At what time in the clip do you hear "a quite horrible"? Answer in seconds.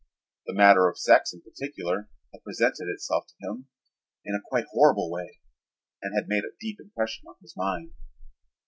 4.33-5.11